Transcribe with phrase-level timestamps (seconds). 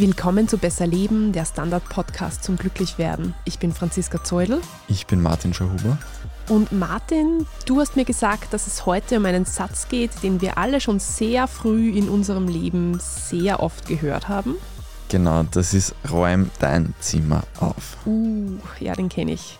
[0.00, 3.34] Willkommen zu Besser Leben, der Standard-Podcast zum Glücklichwerden.
[3.44, 4.62] Ich bin Franziska Zeudel.
[4.88, 5.98] Ich bin Martin Schauhuber.
[6.48, 10.56] Und Martin, du hast mir gesagt, dass es heute um einen Satz geht, den wir
[10.56, 14.54] alle schon sehr früh in unserem Leben sehr oft gehört haben.
[15.10, 17.98] Genau, das ist Räum dein Zimmer auf.
[18.06, 19.58] Uh, ja, den kenne ich.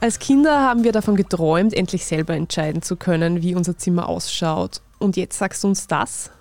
[0.00, 4.80] Als Kinder haben wir davon geträumt, endlich selber entscheiden zu können, wie unser Zimmer ausschaut.
[4.98, 6.32] Und jetzt sagst du uns das?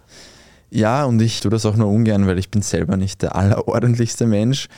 [0.76, 4.26] Ja, und ich tue das auch nur ungern, weil ich bin selber nicht der allerordentlichste
[4.26, 4.70] Mensch.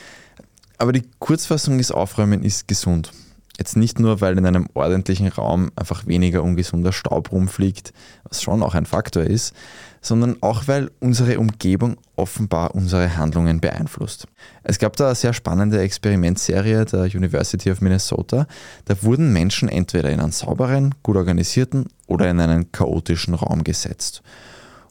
[0.76, 3.12] Aber die Kurzfassung ist, Aufräumen ist gesund.
[3.56, 8.62] Jetzt nicht nur, weil in einem ordentlichen Raum einfach weniger ungesunder Staub rumfliegt, was schon
[8.62, 9.54] auch ein Faktor ist,
[10.02, 14.26] sondern auch, weil unsere Umgebung offenbar unsere Handlungen beeinflusst.
[14.64, 18.46] Es gab da eine sehr spannende Experimentserie der University of Minnesota.
[18.84, 24.22] Da wurden Menschen entweder in einen sauberen, gut organisierten oder in einen chaotischen Raum gesetzt.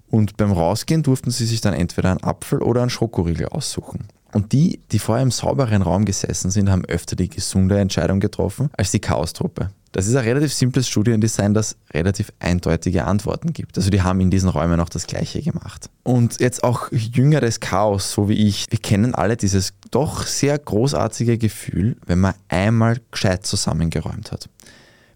[0.10, 4.08] Und beim Rausgehen durften sie sich dann entweder einen Apfel oder einen Schokoriegel aussuchen.
[4.34, 8.70] Und die, die vorher im sauberen Raum gesessen sind, haben öfter die gesunde Entscheidung getroffen
[8.76, 9.70] als die Chaostruppe.
[9.94, 13.78] Das ist ein relativ simples Studiendesign, das relativ eindeutige Antworten gibt.
[13.78, 15.90] Also die haben in diesen Räumen auch das Gleiche gemacht.
[16.04, 18.66] Und jetzt auch jüngeres Chaos, so wie ich.
[18.70, 24.50] Wir kennen alle dieses doch sehr großartige Gefühl, wenn man einmal gescheit zusammengeräumt hat.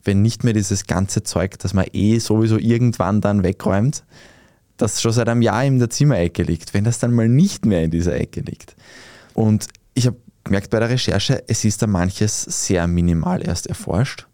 [0.06, 4.06] Wenn nicht mehr dieses ganze Zeug, das man eh sowieso irgendwann dann wegräumt,
[4.80, 7.84] das schon seit einem Jahr in der Zimmerecke liegt, wenn das dann mal nicht mehr
[7.84, 8.76] in dieser Ecke liegt.
[9.34, 14.26] Und ich habe gemerkt bei der Recherche, es ist da manches sehr minimal erst erforscht.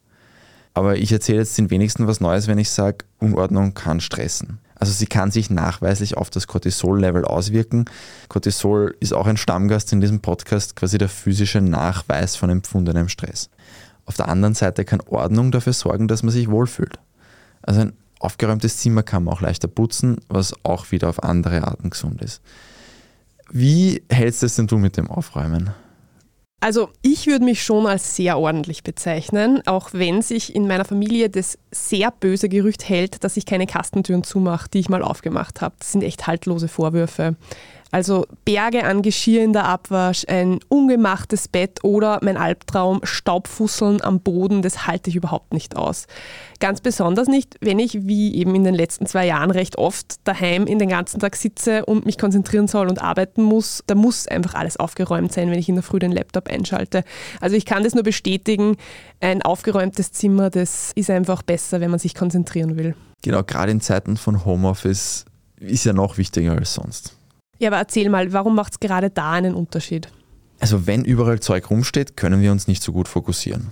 [0.73, 4.59] Aber ich erzähle jetzt den wenigsten was Neues, wenn ich sage, Unordnung kann stressen.
[4.75, 7.85] Also sie kann sich nachweislich auf das Cortisol-Level auswirken.
[8.27, 13.49] Cortisol ist auch ein Stammgast in diesem Podcast, quasi der physische Nachweis von empfundenem Stress.
[14.05, 16.99] Auf der anderen Seite kann Ordnung dafür sorgen, dass man sich wohlfühlt.
[17.61, 17.93] Also ein
[18.25, 22.41] aufgeräumtes Zimmer kann man auch leichter putzen, was auch wieder auf andere Arten gesund ist.
[23.51, 25.71] Wie hältst du es denn du mit dem Aufräumen?
[26.61, 31.29] Also ich würde mich schon als sehr ordentlich bezeichnen, auch wenn sich in meiner Familie
[31.29, 35.75] das sehr böse Gerücht hält, dass ich keine Kastentüren zumache, die ich mal aufgemacht habe.
[35.77, 37.35] Das sind echt haltlose Vorwürfe.
[37.95, 44.19] Also Berge an Geschirr in der Abwasch, ein ungemachtes Bett oder mein Albtraum, Staubfusseln am
[44.19, 46.07] Boden, das halte ich überhaupt nicht aus.
[46.59, 50.67] Ganz besonders nicht, wenn ich, wie eben in den letzten zwei Jahren recht oft, daheim
[50.67, 53.81] in den ganzen Tag sitze und mich konzentrieren soll und arbeiten muss.
[53.87, 57.05] Da muss einfach alles aufgeräumt sein, wenn ich in der Früh den Laptop einschalte.
[57.39, 58.75] Also ich kann das nur bestätigen,
[59.21, 62.93] ein aufgeräumtes Zimmer, das ist einfach besser, wenn man sich konzentrieren will.
[63.21, 65.23] Genau, gerade in Zeiten von Homeoffice
[65.61, 67.14] ist ja noch wichtiger als sonst.
[67.59, 70.09] Ja, aber erzähl mal, warum macht es gerade da einen Unterschied?
[70.59, 73.71] Also wenn überall Zeug rumsteht, können wir uns nicht so gut fokussieren.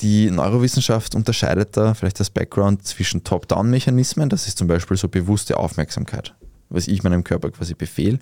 [0.00, 5.58] Die Neurowissenschaft unterscheidet da vielleicht das Background zwischen Top-Down-Mechanismen, das ist zum Beispiel so bewusste
[5.58, 6.34] Aufmerksamkeit,
[6.70, 8.18] was ich meinem Körper quasi befehle,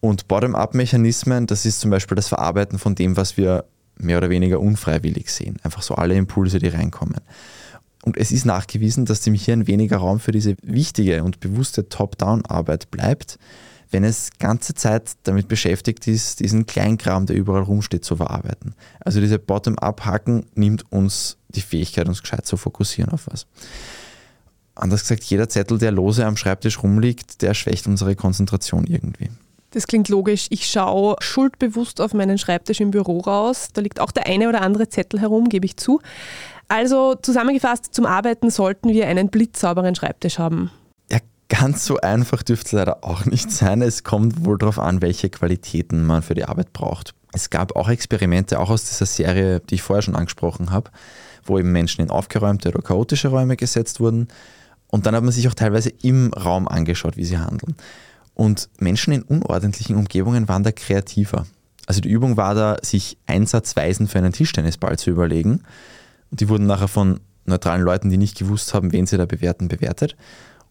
[0.00, 3.64] und Bottom-Up-Mechanismen, das ist zum Beispiel das Verarbeiten von dem, was wir
[3.98, 5.58] mehr oder weniger unfreiwillig sehen.
[5.62, 7.20] Einfach so alle Impulse, die reinkommen.
[8.04, 12.90] Und es ist nachgewiesen, dass dem Hirn weniger Raum für diese wichtige und bewusste Top-Down-Arbeit
[12.90, 13.38] bleibt,
[13.90, 18.74] wenn es ganze Zeit damit beschäftigt ist, diesen Kleinkram, der überall rumsteht, zu verarbeiten.
[19.00, 23.46] Also diese Bottom-up-Hacken nimmt uns die Fähigkeit, uns gescheit zu fokussieren auf was.
[24.74, 29.30] Anders gesagt, jeder Zettel, der lose am Schreibtisch rumliegt, der schwächt unsere Konzentration irgendwie.
[29.70, 30.46] Das klingt logisch.
[30.50, 33.68] Ich schaue schuldbewusst auf meinen Schreibtisch im Büro raus.
[33.72, 36.00] Da liegt auch der eine oder andere Zettel herum, gebe ich zu.
[36.68, 40.70] Also zusammengefasst, zum Arbeiten sollten wir einen blitzsauberen Schreibtisch haben.
[41.48, 43.82] Ganz so einfach dürfte es leider auch nicht sein.
[43.82, 47.14] Es kommt wohl darauf an, welche Qualitäten man für die Arbeit braucht.
[47.32, 50.90] Es gab auch Experimente, auch aus dieser Serie, die ich vorher schon angesprochen habe,
[51.44, 54.28] wo eben Menschen in aufgeräumte oder chaotische Räume gesetzt wurden.
[54.88, 57.76] Und dann hat man sich auch teilweise im Raum angeschaut, wie sie handeln.
[58.34, 61.46] Und Menschen in unordentlichen Umgebungen waren da kreativer.
[61.86, 65.62] Also die Übung war da, sich Einsatzweisen für einen Tischtennisball zu überlegen
[66.30, 69.68] und die wurden nachher von neutralen Leuten, die nicht gewusst haben, wen sie da bewerten,
[69.68, 70.16] bewertet.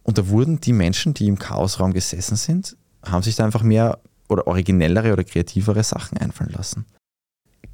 [0.06, 3.98] Und da wurden die Menschen, die im Chaosraum gesessen sind, haben sich da einfach mehr
[4.30, 6.86] oder originellere oder kreativere Sachen einfallen lassen.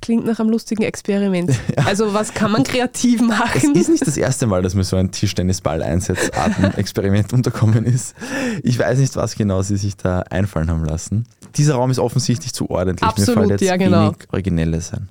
[0.02, 1.52] Klingt nach einem lustigen Experiment.
[1.78, 1.86] Ja.
[1.86, 3.74] Also was kann man kreativ machen?
[3.74, 8.16] Es ist nicht das erste Mal, dass mir so ein Tischtennisball-Einsatzarten-Experiment unterkommen ist.
[8.64, 11.28] Ich weiß nicht, was genau sie sich da einfallen haben lassen.
[11.56, 13.08] Dieser Raum ist offensichtlich zu ordentlich.
[13.08, 14.08] Absolut, mir fallen jetzt ja, genau.
[14.08, 15.08] wenig Originelle sein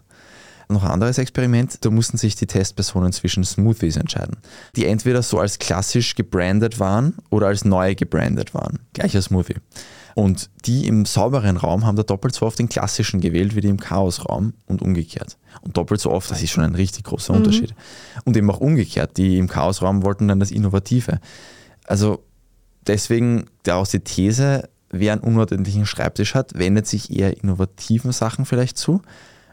[0.72, 4.36] noch ein anderes Experiment, da mussten sich die Testpersonen zwischen Smoothies entscheiden,
[4.76, 8.80] die entweder so als klassisch gebrandet waren oder als neu gebrandet waren.
[8.92, 9.56] Gleicher Smoothie.
[10.14, 13.68] Und die im sauberen Raum haben da doppelt so oft den klassischen gewählt wie die
[13.68, 15.38] im Chaosraum und umgekehrt.
[15.62, 17.38] Und doppelt so oft, das ist schon ein richtig großer mhm.
[17.38, 17.74] Unterschied.
[18.24, 21.20] Und eben auch umgekehrt, die im Chaosraum wollten dann das Innovative.
[21.86, 22.24] Also
[22.86, 28.78] deswegen daraus die These, wer einen unordentlichen Schreibtisch hat, wendet sich eher innovativen Sachen vielleicht
[28.78, 29.02] zu.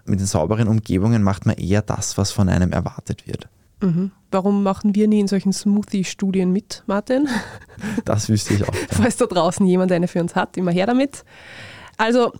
[0.07, 3.49] Mit den sauberen Umgebungen macht man eher das, was von einem erwartet wird.
[3.81, 4.11] Mhm.
[4.31, 7.27] Warum machen wir nie in solchen Smoothie-Studien mit, Martin?
[8.05, 8.73] Das wüsste ich auch.
[8.89, 11.23] Falls da draußen jemand eine für uns hat, immer her damit.
[11.95, 12.31] Also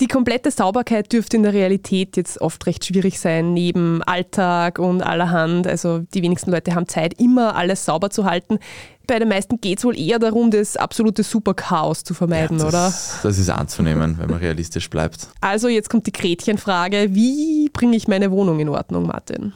[0.00, 5.02] die komplette Sauberkeit dürfte in der Realität jetzt oft recht schwierig sein, neben Alltag und
[5.02, 5.66] allerhand.
[5.66, 8.58] Also die wenigsten Leute haben Zeit, immer alles sauber zu halten.
[9.06, 13.18] Bei den meisten geht es wohl eher darum, das absolute Superchaos zu vermeiden, ja, das,
[13.18, 13.28] oder?
[13.28, 15.28] Das ist anzunehmen, wenn man realistisch bleibt.
[15.40, 19.52] Also jetzt kommt die Gretchenfrage, wie bringe ich meine Wohnung in Ordnung, Martin?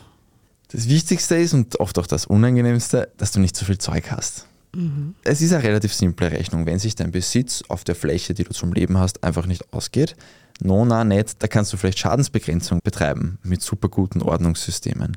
[0.72, 4.46] Das Wichtigste ist und oft auch das Unangenehmste, dass du nicht so viel Zeug hast.
[4.74, 5.14] Mhm.
[5.24, 6.66] Es ist eine relativ simple Rechnung.
[6.66, 10.14] Wenn sich dein Besitz auf der Fläche, die du zum Leben hast, einfach nicht ausgeht,
[10.62, 15.16] no, na, nicht, da kannst du vielleicht Schadensbegrenzung betreiben mit super guten Ordnungssystemen.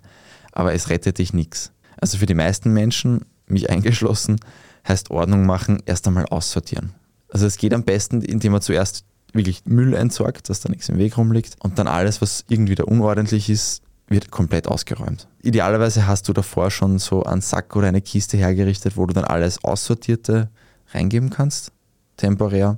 [0.51, 1.71] Aber es rettet dich nichts.
[1.97, 4.39] Also für die meisten Menschen, mich eingeschlossen,
[4.87, 6.93] heißt Ordnung machen erst einmal aussortieren.
[7.29, 10.97] Also es geht am besten, indem man zuerst wirklich Müll entsorgt, dass da nichts im
[10.97, 15.27] Weg rumliegt und dann alles, was irgendwie da unordentlich ist, wird komplett ausgeräumt.
[15.41, 19.23] Idealerweise hast du davor schon so einen Sack oder eine Kiste hergerichtet, wo du dann
[19.23, 20.49] alles Aussortierte
[20.93, 21.71] reingeben kannst,
[22.17, 22.77] temporär.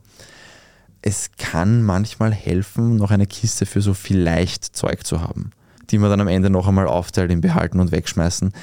[1.02, 5.52] Es kann manchmal helfen, noch eine Kiste für so vielleicht Zeug zu haben,
[5.92, 8.54] die man dann am Ende noch einmal aufteilt, in Behalten und Wegschmeißen.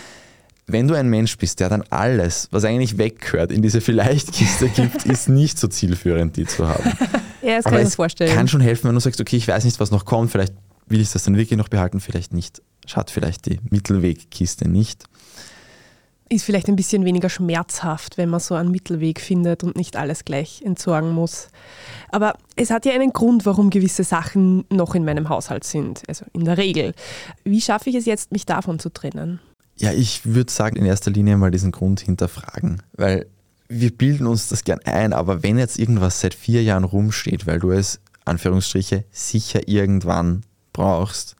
[0.66, 5.06] Wenn du ein Mensch bist, der dann alles, was eigentlich weggehört, in diese Vielleicht-Kiste gibt,
[5.06, 6.92] ist nicht so zielführend, die zu haben.
[7.44, 8.32] Ja, das kann ich mir vorstellen.
[8.32, 10.54] Kann schon helfen, wenn du sagst, okay, ich weiß nicht, was noch kommt, vielleicht
[10.86, 12.62] will ich das dann wirklich noch behalten, vielleicht nicht.
[12.86, 15.04] Schaut vielleicht die Mittelwegkiste nicht.
[16.28, 20.24] Ist vielleicht ein bisschen weniger schmerzhaft, wenn man so einen Mittelweg findet und nicht alles
[20.24, 21.48] gleich entsorgen muss.
[22.10, 26.24] Aber es hat ja einen Grund, warum gewisse Sachen noch in meinem Haushalt sind, also
[26.32, 26.94] in der Regel.
[27.44, 29.40] Wie schaffe ich es jetzt, mich davon zu trennen?
[29.82, 33.26] Ja, ich würde sagen, in erster Linie mal diesen Grund hinterfragen, weil
[33.68, 37.58] wir bilden uns das gern ein, aber wenn jetzt irgendwas seit vier Jahren rumsteht, weil
[37.58, 41.34] du es, Anführungsstriche, sicher irgendwann brauchst.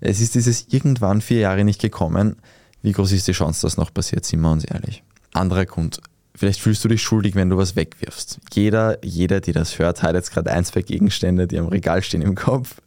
[0.00, 2.36] Es ist dieses irgendwann vier Jahre nicht gekommen.
[2.80, 5.02] Wie groß ist die Chance, dass noch passiert, sind wir uns ehrlich.
[5.34, 6.00] Anderer Grund.
[6.34, 8.38] Vielleicht fühlst du dich schuldig, wenn du was wegwirfst.
[8.54, 12.22] Jeder, jeder, die das hört, hat jetzt gerade ein, zwei Gegenstände, die am Regal stehen
[12.22, 12.80] im Kopf.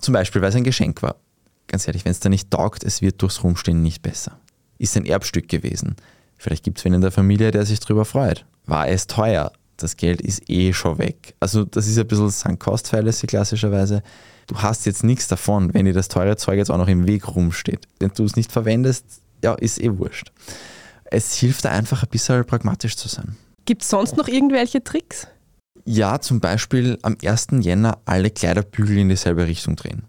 [0.00, 1.16] Zum Beispiel, weil es ein Geschenk war.
[1.68, 4.38] Ganz ehrlich, wenn es da nicht taugt, es wird durchs Rumstehen nicht besser.
[4.78, 5.96] Ist ein Erbstück gewesen.
[6.36, 8.44] Vielleicht gibt es wen in der Familie, der sich darüber freut.
[8.66, 9.52] War es teuer?
[9.76, 11.34] Das Geld ist eh schon weg.
[11.38, 14.02] Also das ist ein bisschen Sunk Cost Fallacy klassischerweise
[14.48, 17.28] du hast jetzt nichts davon, wenn dir das teure Zeug jetzt auch noch im Weg
[17.28, 17.86] rumsteht.
[18.00, 19.04] Wenn du es nicht verwendest,
[19.44, 20.32] ja, ist eh wurscht.
[21.04, 23.36] Es hilft da einfach ein bisschen pragmatisch zu sein.
[23.64, 25.28] Gibt es sonst noch irgendwelche Tricks?
[25.84, 27.48] Ja, zum Beispiel am 1.
[27.60, 30.04] Jänner alle Kleiderbügel in dieselbe Richtung drehen.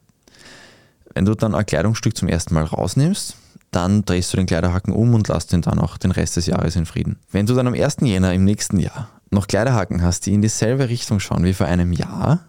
[1.13, 3.35] Wenn du dann ein Kleidungsstück zum ersten Mal rausnimmst,
[3.71, 6.75] dann drehst du den Kleiderhaken um und lässt ihn dann auch den Rest des Jahres
[6.75, 7.19] in Frieden.
[7.31, 7.97] Wenn du dann am 1.
[8.01, 11.93] Jänner im nächsten Jahr noch Kleiderhaken hast, die in dieselbe Richtung schauen wie vor einem
[11.93, 12.39] Jahr,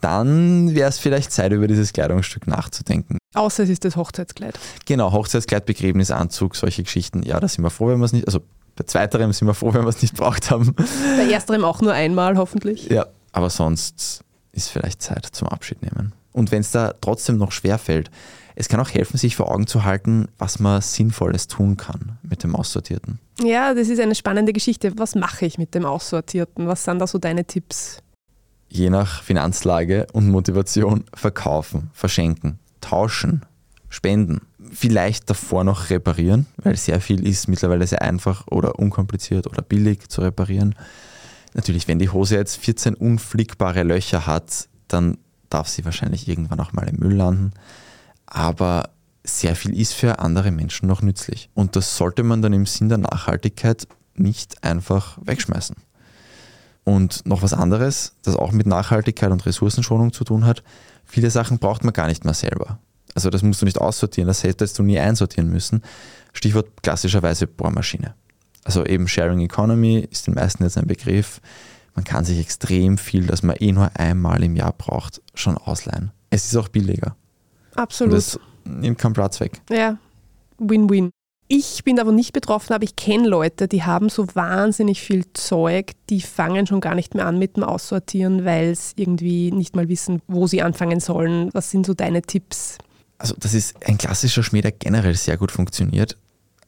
[0.00, 3.18] dann wäre es vielleicht Zeit, über dieses Kleidungsstück nachzudenken.
[3.34, 4.58] Außer es ist das Hochzeitskleid.
[4.86, 7.22] Genau, Hochzeitskleid, Begräbnisanzug, solche Geschichten.
[7.24, 8.40] Ja, da sind wir froh, wenn wir es nicht, also
[8.76, 10.74] bei zweiterem sind wir froh, wenn wir es nicht braucht haben.
[11.16, 12.88] Bei ersterem auch nur einmal, hoffentlich.
[12.88, 16.12] Ja, aber sonst ist vielleicht Zeit zum Abschied nehmen.
[16.38, 18.10] Und wenn es da trotzdem noch schwer fällt,
[18.54, 22.42] es kann auch helfen, sich vor Augen zu halten, was man Sinnvolles tun kann mit
[22.42, 23.20] dem Aussortierten.
[23.40, 24.92] Ja, das ist eine spannende Geschichte.
[24.96, 26.66] Was mache ich mit dem Aussortierten?
[26.66, 28.02] Was sind da so deine Tipps?
[28.68, 33.44] je nach Finanzlage und Motivation verkaufen, verschenken, tauschen,
[33.88, 34.40] spenden.
[34.70, 40.08] Vielleicht davor noch reparieren, weil sehr viel ist mittlerweile sehr einfach oder unkompliziert oder billig
[40.08, 40.74] zu reparieren.
[41.54, 45.16] Natürlich, wenn die Hose jetzt 14 unflickbare Löcher hat, dann
[45.50, 47.52] darf sie wahrscheinlich irgendwann auch mal im Müll landen.
[48.26, 48.90] Aber
[49.24, 51.50] sehr viel ist für andere Menschen noch nützlich.
[51.54, 55.76] Und das sollte man dann im Sinn der Nachhaltigkeit nicht einfach wegschmeißen.
[56.84, 60.62] Und noch was anderes, das auch mit Nachhaltigkeit und Ressourcenschonung zu tun hat.
[61.04, 62.78] Viele Sachen braucht man gar nicht mehr selber.
[63.14, 65.82] Also das musst du nicht aussortieren, das hättest du nie einsortieren müssen.
[66.32, 68.14] Stichwort klassischerweise Bohrmaschine.
[68.64, 71.40] Also eben Sharing Economy ist den meisten jetzt ein Begriff.
[71.98, 76.12] Man kann sich extrem viel, das man eh nur einmal im Jahr braucht, schon ausleihen.
[76.30, 77.16] Es ist auch billiger.
[77.74, 78.12] Absolut.
[78.12, 79.60] Und es nimmt keinen Platz weg.
[79.68, 79.98] Ja,
[80.58, 81.10] Win-Win.
[81.48, 85.90] Ich bin davon nicht betroffen, aber ich kenne Leute, die haben so wahnsinnig viel Zeug,
[86.08, 89.88] die fangen schon gar nicht mehr an mit dem Aussortieren, weil es irgendwie nicht mal
[89.88, 91.50] wissen, wo sie anfangen sollen.
[91.52, 92.78] Was sind so deine Tipps?
[93.18, 96.16] Also das ist ein klassischer Schmäh, der generell sehr gut funktioniert.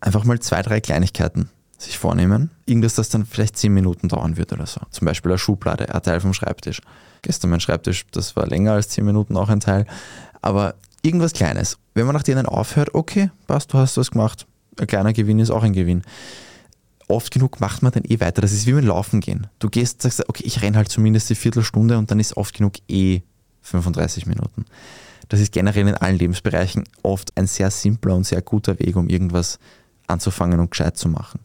[0.01, 1.51] Einfach mal zwei, drei Kleinigkeiten
[1.83, 2.51] sich vornehmen.
[2.67, 4.81] Irgendwas, das dann vielleicht zehn Minuten dauern wird oder so.
[4.91, 6.81] Zum Beispiel eine Schublade, ein Teil vom Schreibtisch.
[7.23, 9.87] Gestern mein Schreibtisch, das war länger als zehn Minuten auch ein Teil.
[10.43, 11.79] Aber irgendwas Kleines.
[11.95, 14.47] Wenn man nach denen aufhört, okay, passt, du hast was gemacht,
[14.79, 16.03] ein kleiner Gewinn ist auch ein Gewinn.
[17.09, 18.41] oft genug macht man dann eh weiter.
[18.41, 19.49] Das ist wie beim Laufen gehen.
[19.59, 22.75] Du gehst, sagst, okay, ich renne halt zumindest die Viertelstunde und dann ist oft genug
[22.89, 23.23] eh
[23.63, 24.65] 35 Minuten.
[25.29, 29.09] Das ist generell in allen Lebensbereichen oft ein sehr simpler und sehr guter Weg, um
[29.09, 29.59] irgendwas
[30.07, 31.41] anzufangen und gescheit zu machen.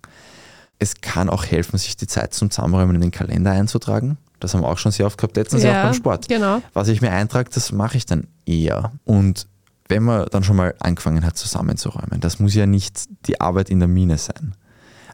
[0.80, 4.18] Es kann auch helfen, sich die Zeit zum Zusammenräumen in den Kalender einzutragen.
[4.40, 6.28] Das haben wir auch schon sehr oft gehabt, letztens ja, auch beim Sport.
[6.28, 6.62] Genau.
[6.74, 8.92] Was ich mir eintrage, das mache ich dann eher.
[9.06, 9.48] Und
[9.88, 13.80] wenn man dann schon mal angefangen hat, zusammenzuräumen, das muss ja nicht die Arbeit in
[13.80, 14.56] der Mine sein.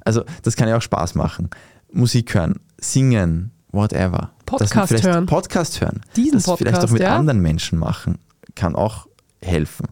[0.03, 1.49] Also das kann ja auch Spaß machen.
[1.91, 4.31] Musik hören, singen, whatever.
[4.45, 5.25] Podcast hören.
[5.25, 6.01] Podcast hören.
[6.15, 7.15] Diesen das Podcast, vielleicht auch mit ja?
[7.15, 8.17] anderen Menschen machen,
[8.55, 9.07] kann auch
[9.41, 9.87] helfen.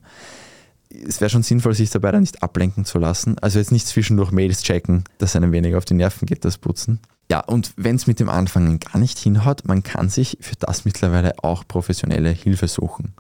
[1.08, 3.38] Es wäre schon sinnvoll, sich dabei dann nicht ablenken zu lassen.
[3.40, 7.00] Also jetzt nicht zwischendurch Mails checken, dass einem weniger auf die Nerven geht, das Putzen.
[7.32, 10.86] Ja, und wenn es mit dem Anfangen gar nicht hinhaut, man kann sich für das
[10.86, 13.14] mittlerweile auch professionelle Hilfe suchen.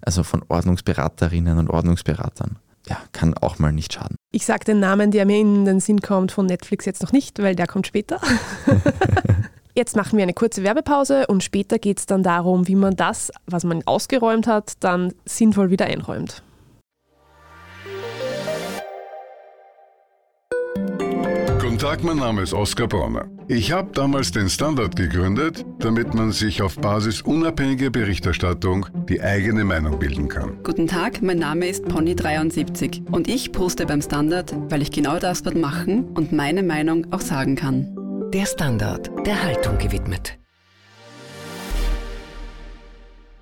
[0.00, 2.56] Also von Ordnungsberaterinnen und Ordnungsberatern.
[2.88, 4.16] Ja, kann auch mal nicht schaden.
[4.32, 7.38] Ich sage den Namen, der mir in den Sinn kommt, von Netflix jetzt noch nicht,
[7.40, 8.20] weil der kommt später.
[9.76, 13.30] Jetzt machen wir eine kurze Werbepause und später geht es dann darum, wie man das,
[13.46, 16.42] was man ausgeräumt hat, dann sinnvoll wieder einräumt.
[21.80, 23.26] Tag, mein Name ist Oskar Bronner.
[23.48, 29.64] Ich habe damals den Standard gegründet, damit man sich auf Basis unabhängiger Berichterstattung die eigene
[29.64, 30.62] Meinung bilden kann.
[30.62, 35.42] Guten Tag, mein Name ist Pony73 und ich poste beim Standard, weil ich genau das
[35.42, 38.30] dort machen und meine Meinung auch sagen kann.
[38.30, 40.36] Der Standard, der Haltung gewidmet.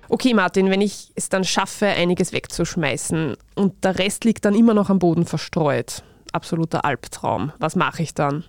[0.07, 4.73] Okay, Martin, wenn ich es dann schaffe, einiges wegzuschmeißen und der Rest liegt dann immer
[4.73, 7.51] noch am Boden verstreut, absoluter Albtraum.
[7.59, 8.43] Was mache ich dann?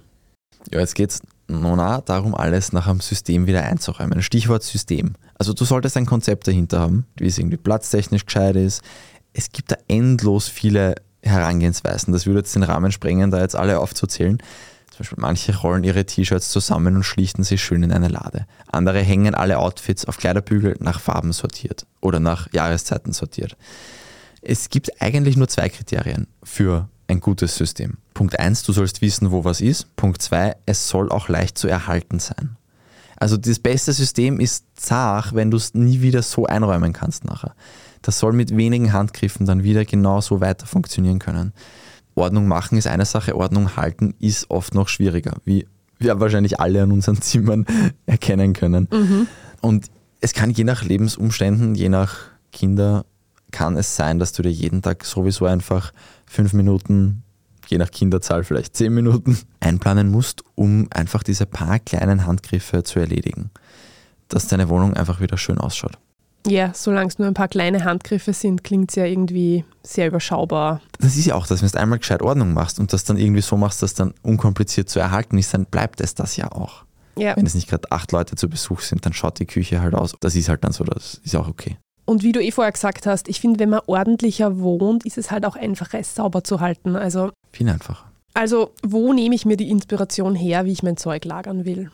[0.71, 4.23] Ja, jetzt geht es nun auch darum, alles nach einem System wieder einzuräumen.
[4.23, 5.15] Stichwort System.
[5.35, 8.83] Also du solltest ein Konzept dahinter haben, wie es irgendwie platztechnisch gescheit ist.
[9.33, 12.13] Es gibt da endlos viele Herangehensweisen.
[12.13, 14.39] Das würde jetzt den Rahmen sprengen, da jetzt alle aufzuzählen.
[14.91, 18.47] Zum Beispiel manche rollen ihre T-Shirts zusammen und schlichten sie schön in eine Lade.
[18.71, 23.57] Andere hängen alle Outfits auf Kleiderbügel nach Farben sortiert oder nach Jahreszeiten sortiert.
[24.43, 27.99] Es gibt eigentlich nur zwei Kriterien für ein gutes System.
[28.15, 29.95] Punkt 1, du sollst wissen, wo was ist.
[29.97, 32.57] Punkt 2, es soll auch leicht zu erhalten sein.
[33.17, 37.55] Also das beste System ist zart, wenn du es nie wieder so einräumen kannst nachher.
[38.01, 41.53] Das soll mit wenigen Handgriffen dann wieder genauso weiter funktionieren können.
[42.15, 45.67] Ordnung machen ist eine Sache, Ordnung halten ist oft noch schwieriger, wie
[45.99, 47.67] wir wahrscheinlich alle an unseren Zimmern
[48.07, 48.89] erkennen können.
[48.91, 49.27] Mhm.
[49.61, 49.91] Und
[50.21, 52.17] es kann je nach Lebensumständen, je nach
[52.53, 53.05] Kinder,
[53.51, 55.93] kann es sein, dass du dir jeden Tag sowieso einfach
[56.27, 57.23] fünf Minuten,
[57.69, 62.99] je nach Kinderzahl vielleicht zehn Minuten, einplanen musst, um einfach diese paar kleinen Handgriffe zu
[63.01, 63.51] erledigen.
[64.29, 65.99] Dass deine Wohnung einfach wieder schön ausschaut.
[66.47, 70.81] Ja, solange es nur ein paar kleine Handgriffe sind, klingt es ja irgendwie sehr überschaubar.
[70.99, 73.43] Das ist ja auch das, wenn du einmal gescheit Ordnung machst und das dann irgendwie
[73.43, 76.85] so machst, dass dann unkompliziert zu erhalten ist, dann bleibt es das ja auch.
[77.17, 77.37] Ja.
[77.37, 80.17] Wenn es nicht gerade acht Leute zu Besuch sind, dann schaut die Küche halt aus.
[80.21, 81.77] Das ist halt dann so, das ist auch okay.
[82.11, 85.31] Und wie du eh vorher gesagt hast, ich finde, wenn man ordentlicher wohnt, ist es
[85.31, 86.97] halt auch einfacher, es sauber zu halten.
[86.97, 88.05] Also, Viel einfacher.
[88.35, 91.89] also wo nehme ich mir die Inspiration her, wie ich mein Zeug lagern will?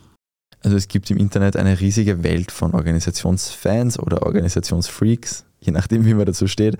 [0.63, 6.15] Also es gibt im Internet eine riesige Welt von Organisationsfans oder Organisationsfreaks, je nachdem, wie
[6.15, 6.79] man dazu steht.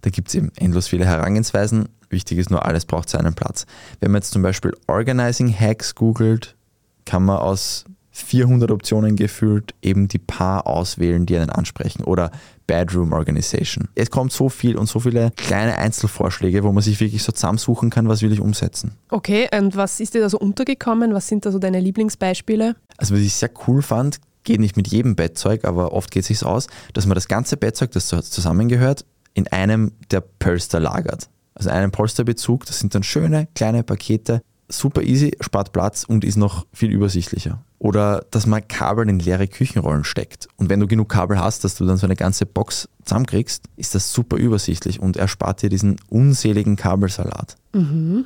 [0.00, 1.90] Da gibt es eben endlos viele Herangehensweisen.
[2.08, 3.66] Wichtig ist nur, alles braucht seinen Platz.
[4.00, 6.56] Wenn man jetzt zum Beispiel Organizing Hacks googelt,
[7.04, 7.84] kann man aus
[8.20, 12.04] 400 Optionen gefühlt eben die paar auswählen, die einen ansprechen.
[12.04, 12.30] Oder
[12.66, 13.88] Bedroom Organization.
[13.94, 17.90] Es kommt so viel und so viele kleine Einzelvorschläge, wo man sich wirklich so zusammensuchen
[17.90, 18.92] kann, was will ich umsetzen.
[19.08, 21.14] Okay, und was ist dir da so untergekommen?
[21.14, 22.76] Was sind da so deine Lieblingsbeispiele?
[22.98, 26.28] Also was ich sehr cool fand, geht nicht mit jedem Bettzeug, aber oft geht es
[26.28, 31.28] sich aus, dass man das ganze Bettzeug, das zusammengehört, in einem der Polster lagert.
[31.54, 36.36] Also einen Polsterbezug, das sind dann schöne kleine Pakete, super easy, spart Platz und ist
[36.36, 37.64] noch viel übersichtlicher.
[37.78, 40.48] Oder dass man Kabel in leere Küchenrollen steckt.
[40.56, 43.94] Und wenn du genug Kabel hast, dass du dann so eine ganze Box zusammenkriegst, ist
[43.94, 47.56] das super übersichtlich und erspart dir diesen unseligen Kabelsalat.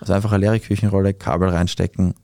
[0.00, 2.14] Also einfach eine leere Küchenrolle, Kabel reinstecken,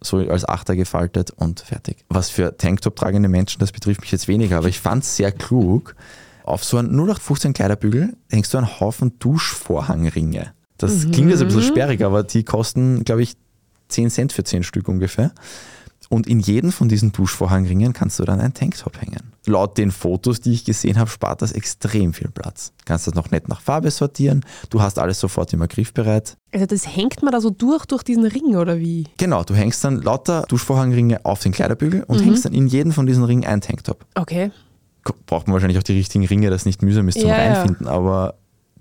[0.00, 2.04] so als Achter gefaltet und fertig.
[2.08, 5.32] Was für Tanktop tragende Menschen, das betrifft mich jetzt weniger, aber ich fand es sehr
[5.32, 5.96] klug.
[6.44, 10.52] Auf so einen 0815 Kleiderbügel hängst du einen Haufen Duschvorhangringe.
[10.78, 13.36] Das klingt jetzt ein bisschen sperrig, aber die kosten, glaube ich,
[13.88, 15.32] 10 Cent für 10 Stück ungefähr.
[16.10, 19.32] Und in jedem von diesen Duschvorhangringen kannst du dann einen Tanktop hängen.
[19.44, 22.72] Laut den Fotos, die ich gesehen habe, spart das extrem viel Platz.
[22.86, 24.42] Kannst das noch nett nach Farbe sortieren.
[24.70, 26.38] Du hast alles sofort immer griffbereit.
[26.52, 29.04] Also das hängt man da so durch, durch diesen Ring oder wie?
[29.18, 33.06] Genau, du hängst dann lauter Duschvorhangringe auf den Kleiderbügel und hängst dann in jeden von
[33.06, 34.06] diesen Ringen einen Tanktop.
[34.14, 34.50] Okay.
[35.26, 37.52] Braucht man wahrscheinlich auch die richtigen Ringe, das nicht mühsam ist zum Ja, ja.
[37.52, 37.86] Reinfinden.
[37.86, 38.34] Aber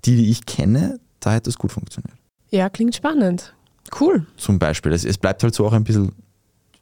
[0.05, 2.15] die, die ich kenne, da hätte es gut funktioniert.
[2.49, 3.53] Ja, klingt spannend.
[3.99, 4.25] Cool.
[4.37, 4.91] Zum Beispiel.
[4.91, 6.11] Es, es bleibt halt so auch ein bisschen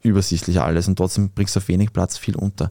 [0.02, 2.70] übersichtlich alles und trotzdem bringst du auf wenig Platz viel unter.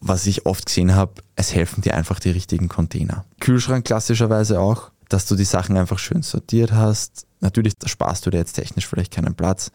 [0.00, 3.24] Was ich oft gesehen habe, es helfen dir einfach die richtigen Container.
[3.40, 7.26] Kühlschrank klassischerweise auch, dass du die Sachen einfach schön sortiert hast.
[7.40, 9.70] Natürlich da sparst du dir jetzt technisch vielleicht keinen Platz,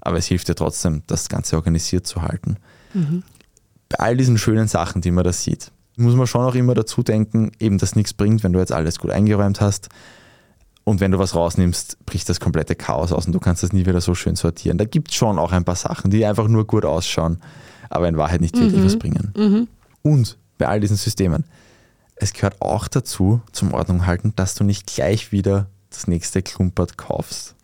[0.00, 2.56] aber es hilft dir trotzdem, das Ganze organisiert zu halten.
[3.88, 7.02] Bei all diesen schönen Sachen, die man da sieht, muss man schon auch immer dazu
[7.02, 9.88] denken, eben, dass nichts bringt, wenn du jetzt alles gut eingeräumt hast.
[10.88, 13.84] Und wenn du was rausnimmst, bricht das komplette Chaos aus und du kannst das nie
[13.84, 14.78] wieder so schön sortieren.
[14.78, 17.42] Da gibt es schon auch ein paar Sachen, die einfach nur gut ausschauen,
[17.90, 19.68] aber in Wahrheit nicht wirklich was bringen.
[20.00, 21.44] Und bei all diesen Systemen,
[22.16, 26.96] es gehört auch dazu, zum Ordnung halten, dass du nicht gleich wieder das nächste Klumpert
[26.96, 27.54] kaufst.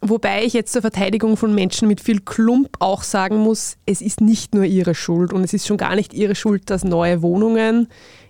[0.00, 4.22] Wobei ich jetzt zur Verteidigung von Menschen mit viel Klump auch sagen muss, es ist
[4.22, 7.88] nicht nur ihre Schuld und es ist schon gar nicht ihre Schuld, dass neue Wohnungen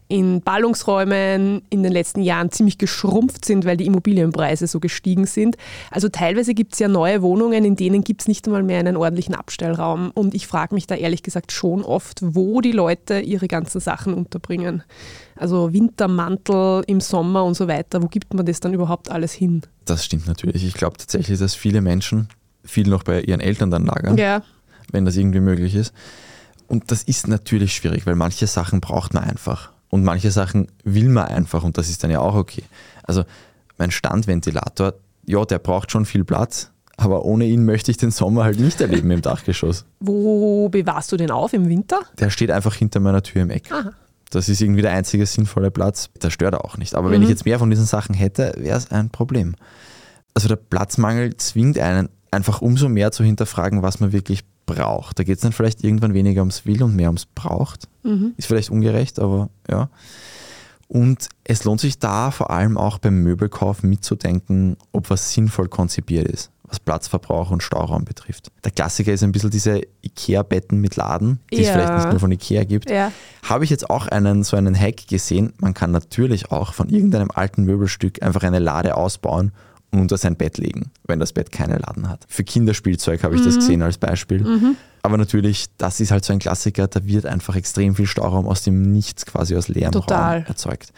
[0.09, 5.57] in Ballungsräumen in den letzten Jahren ziemlich geschrumpft sind, weil die Immobilienpreise so gestiegen sind.
[5.91, 8.97] Also teilweise gibt es ja neue Wohnungen, in denen gibt es nicht einmal mehr einen
[8.97, 10.11] ordentlichen Abstellraum.
[10.13, 14.15] Und ich frage mich da ehrlich gesagt schon oft, wo die Leute ihre ganzen Sachen
[14.15, 14.83] unterbringen.
[15.37, 19.63] Also Wintermantel im Sommer und so weiter, wo gibt man das dann überhaupt alles hin?
[19.85, 20.65] Das stimmt natürlich.
[20.65, 22.29] Ich glaube tatsächlich, dass viele Menschen
[22.65, 24.17] viel noch bei ihren Eltern dann lagern.
[24.17, 24.43] Ja,
[24.91, 25.93] wenn das irgendwie möglich ist.
[26.67, 29.73] Und das ist natürlich schwierig, weil manche Sachen braucht man einfach.
[29.91, 32.65] Und manche Sachen will man einfach und das ist dann ja auch okay.
[33.05, 33.25] Also
[33.79, 38.45] mein Standventilator, ja, der braucht schon viel Platz, aber ohne ihn möchte ich den Sommer
[38.45, 39.85] halt nicht erleben im Dachgeschoss.
[40.01, 42.01] wo bewahrst du den auf im Winter?
[42.19, 43.71] Der steht einfach hinter meiner Tür im Eck.
[43.73, 43.93] Aha.
[44.31, 46.11] Das ist irgendwie der einzige sinnvolle Platz.
[46.23, 46.95] Der stört auch nicht.
[46.95, 49.55] Aber wenn ich jetzt mehr von diesen Sachen hätte, wäre es ein Problem.
[50.35, 55.19] Also der Platzmangel zwingt einen einfach umso mehr zu hinterfragen, was man wirklich braucht.
[55.19, 57.89] Da geht es dann vielleicht irgendwann weniger ums Will und mehr ums Braucht.
[58.37, 59.89] Ist vielleicht ungerecht, aber ja.
[60.87, 66.27] Und es lohnt sich da vor allem auch beim Möbelkauf mitzudenken, ob was sinnvoll konzipiert
[66.27, 68.51] ist, was Platzverbrauch und Stauraum betrifft.
[68.65, 71.73] Der Klassiker ist ein bisschen diese IKEA-Betten mit Laden, die es Ja.
[71.75, 72.89] vielleicht nicht nur von IKEA gibt.
[72.89, 73.13] Ja.
[73.43, 75.53] Habe ich jetzt auch einen, so einen Hack gesehen.
[75.59, 79.53] Man kann natürlich auch von irgendeinem alten Möbelstück einfach eine Lade ausbauen
[79.91, 82.25] unter sein Bett legen, wenn das Bett keine Laden hat.
[82.29, 84.77] Für Kinderspielzeug habe ich das gesehen als Beispiel.
[85.03, 88.63] Aber natürlich, das ist halt so ein Klassiker, da wird einfach extrem viel Stauraum aus
[88.63, 90.39] dem Nichts quasi aus leerem Total.
[90.39, 90.93] Raum erzeugt.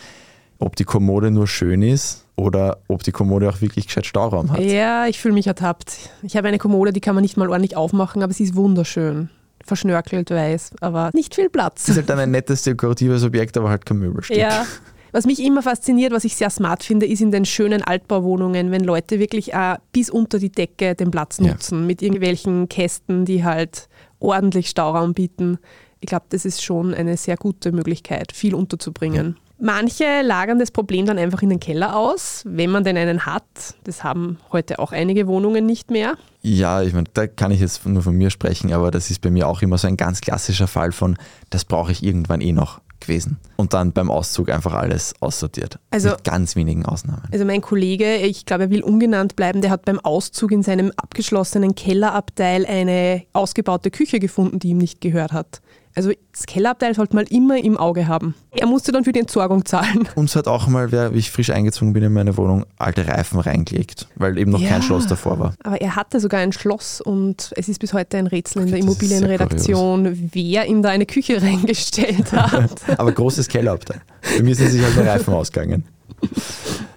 [0.58, 4.60] Ob die Kommode nur schön ist oder ob die Kommode auch wirklich gescheit Stauraum hat.
[4.60, 5.96] Ja, ich fühle mich ertappt.
[6.22, 9.30] Ich habe eine Kommode, die kann man nicht mal ordentlich aufmachen, aber sie ist wunderschön.
[9.64, 11.84] Verschnörkelt weiß, aber nicht viel Platz.
[11.84, 14.36] Das ist halt dann ein nettes dekoratives Objekt, aber halt kein Möbelstück.
[14.36, 14.66] Ja.
[15.12, 18.84] Was mich immer fasziniert, was ich sehr smart finde, ist in den schönen Altbauwohnungen, wenn
[18.84, 21.48] Leute wirklich äh, bis unter die Decke den Platz Ja.
[21.48, 23.88] nutzen, mit irgendwelchen Kästen, die halt
[24.20, 25.58] ordentlich Stauraum bieten.
[26.00, 29.36] Ich glaube, das ist schon eine sehr gute Möglichkeit, viel unterzubringen.
[29.62, 33.44] Manche lagern das Problem dann einfach in den Keller aus, wenn man denn einen hat.
[33.84, 36.14] Das haben heute auch einige Wohnungen nicht mehr.
[36.40, 39.30] Ja, ich meine, da kann ich jetzt nur von mir sprechen, aber das ist bei
[39.30, 41.18] mir auch immer so ein ganz klassischer Fall von,
[41.50, 43.38] das brauche ich irgendwann eh noch gewesen.
[43.56, 45.78] Und dann beim Auszug einfach alles aussortiert.
[45.90, 47.22] Also- Mit ganz wenigen Ausnahmen.
[47.32, 50.92] Also mein Kollege, ich glaube, er will ungenannt bleiben, der hat beim Auszug in seinem
[50.96, 55.60] abgeschlossenen Kellerabteil eine ausgebaute Küche gefunden, die ihm nicht gehört hat.
[55.96, 58.34] Also das Kellerabteil sollte man immer im Auge haben.
[58.52, 60.08] Er musste dann für die Entsorgung zahlen.
[60.14, 63.40] Uns hat auch mal, wer, wie ich frisch eingezogen bin in meine Wohnung, alte Reifen
[63.40, 64.68] reingelegt, weil eben noch Ja.
[64.68, 65.54] kein Schloss davor war.
[65.64, 68.78] Aber er hatte sogar ein Schloss und es ist bis heute ein Rätsel in der
[68.78, 72.70] Immobilienredaktion, wer ihm da eine Küche reingestellt hat.
[72.98, 74.00] Aber großes Kellerabteil.
[74.36, 75.84] Bei mir sind sich halt die Reifen ausgegangen.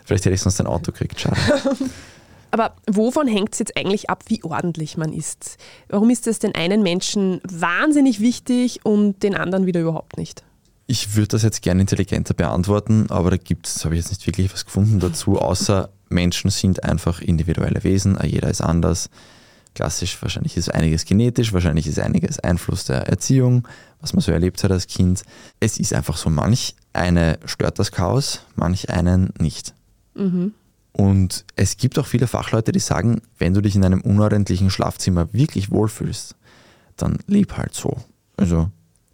[0.05, 1.37] Vielleicht hätte ich sonst ein Auto gekriegt, schade.
[2.53, 5.57] Aber wovon hängt es jetzt eigentlich ab, wie ordentlich man ist?
[5.89, 10.43] Warum ist das den einen Menschen wahnsinnig wichtig und den anderen wieder überhaupt nicht?
[10.85, 14.27] Ich würde das jetzt gerne intelligenter beantworten, aber da gibt es, habe ich jetzt nicht
[14.27, 19.09] wirklich was gefunden dazu, außer Menschen sind einfach individuelle Wesen, jeder ist anders.
[19.73, 23.67] Klassisch, wahrscheinlich ist einiges genetisch, wahrscheinlich ist einiges Einfluss der Erziehung,
[23.99, 25.23] was man so erlebt hat als Kind.
[25.59, 29.73] Es ist einfach so, manch eine stört das Chaos, manch einen nicht.
[30.93, 35.33] Und es gibt auch viele Fachleute, die sagen, wenn du dich in einem unordentlichen Schlafzimmer
[35.33, 36.35] wirklich wohlfühlst,
[36.97, 37.97] dann leb halt so.
[38.37, 38.69] Also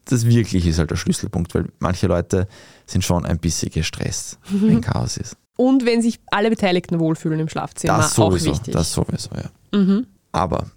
[0.06, 2.48] das wirklich ist halt der Schlüsselpunkt, weil manche Leute
[2.86, 5.38] sind schon ein bisschen gestresst, wenn Chaos ist.
[5.56, 8.74] Und wenn sich alle Beteiligten wohlfühlen im Schlafzimmer, Das auch sowieso, wichtig.
[8.74, 10.02] das sowieso, ja.
[10.32, 10.68] Aber,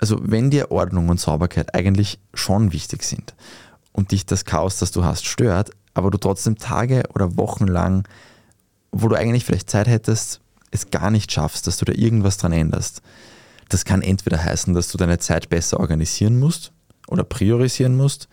[0.00, 3.34] also wenn dir Ordnung und Sauberkeit eigentlich schon wichtig sind
[3.92, 8.06] und dich das Chaos, das du hast, stört, aber du trotzdem Tage oder Wochen lang,
[8.90, 10.41] wo du eigentlich vielleicht Zeit hättest,
[10.72, 13.00] es gar nicht schaffst, dass du da irgendwas dran änderst.
[13.68, 16.72] Das kann entweder heißen, dass du deine Zeit besser organisieren musst
[17.06, 18.28] oder priorisieren musst,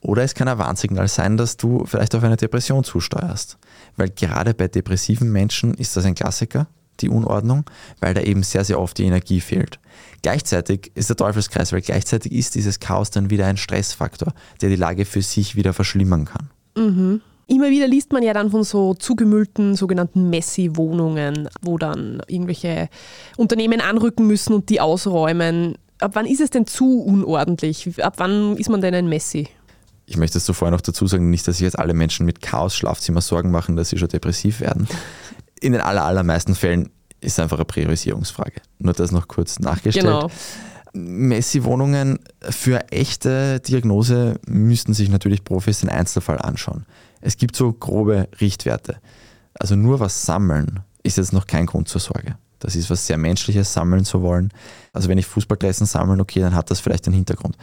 [0.00, 3.58] oder es kann ein Warnsignal sein, dass du vielleicht auf eine Depression zusteuerst.
[3.96, 6.68] Weil gerade bei depressiven Menschen ist das ein Klassiker.
[7.00, 7.64] die Unordnung,
[8.00, 9.78] weil da eben sehr, sehr oft die Energie fehlt.
[10.22, 14.76] Gleichzeitig ist der Teufelskreis, weil gleichzeitig ist dieses Chaos dann wieder ein Stressfaktor, der die
[14.76, 16.50] Lage für sich wieder verschlimmern kann.
[16.76, 17.20] Mhm.
[17.48, 22.88] Immer wieder liest man ja dann von so zugemüllten sogenannten Messi-Wohnungen, wo dann irgendwelche
[23.36, 25.76] Unternehmen anrücken müssen und die ausräumen.
[26.00, 28.02] Ab wann ist es denn zu unordentlich?
[28.02, 29.48] Ab wann ist man denn ein Messi?
[30.06, 33.20] Ich möchte es vorher noch dazu sagen, nicht, dass sich jetzt alle Menschen mit Chaos-Schlafzimmer
[33.20, 34.88] Sorgen machen, dass sie schon depressiv werden.
[35.60, 38.60] In den aller, allermeisten Fällen ist es einfach eine Priorisierungsfrage.
[38.78, 40.06] Nur das noch kurz nachgestellt.
[40.06, 40.30] Genau.
[40.92, 46.86] Messi-Wohnungen für echte Diagnose müssten sich natürlich Profis den Einzelfall anschauen.
[47.26, 49.00] Es gibt so grobe Richtwerte.
[49.54, 52.38] Also nur was sammeln ist jetzt noch kein Grund zur Sorge.
[52.60, 54.52] Das ist was sehr Menschliches, sammeln zu wollen.
[54.92, 57.56] Also wenn ich Fußballgleisen sammeln, okay, dann hat das vielleicht einen Hintergrund.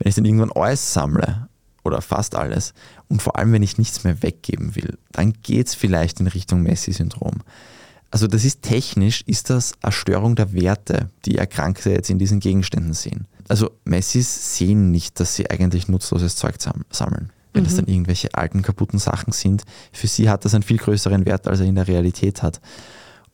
[0.00, 1.46] Wenn ich dann irgendwann alles sammle
[1.84, 2.74] oder fast alles
[3.06, 6.62] und vor allem wenn ich nichts mehr weggeben will, dann geht es vielleicht in Richtung
[6.62, 7.44] Messi-Syndrom.
[8.10, 12.40] Also das ist technisch, ist das eine Störung der Werte, die Erkrankte jetzt in diesen
[12.40, 13.28] Gegenständen sehen.
[13.46, 16.56] Also Messis sehen nicht, dass sie eigentlich nutzloses Zeug
[16.90, 17.66] sammeln wenn mhm.
[17.68, 19.64] das dann irgendwelche alten, kaputten Sachen sind.
[19.92, 22.60] Für sie hat das einen viel größeren Wert, als er in der Realität hat.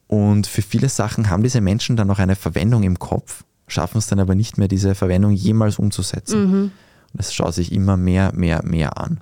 [0.06, 4.06] Und für viele Sachen haben diese Menschen dann noch eine Verwendung im Kopf, schaffen es
[4.06, 6.44] dann aber nicht mehr, diese Verwendung jemals umzusetzen.
[6.44, 6.62] Mhm.
[6.64, 6.72] Und
[7.14, 9.20] das schaut sich immer mehr, mehr, mehr an.